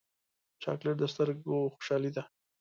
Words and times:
چاکلېټ 0.63 0.95
د 0.99 1.03
سترګو 1.13 1.71
خوشحالي 1.73 2.11
ده. 2.15 2.23